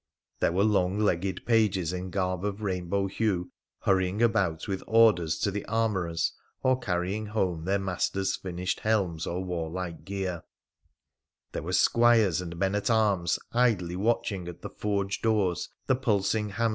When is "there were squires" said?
11.51-12.41